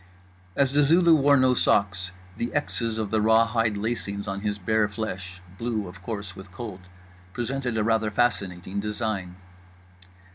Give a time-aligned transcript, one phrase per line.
[0.55, 4.87] As The Zulu wore no socks, the Xs of the rawhide lacings on his bare
[4.87, 6.79] flesh (blue, of course, with cold)
[7.33, 9.35] presented a rather fascinating design.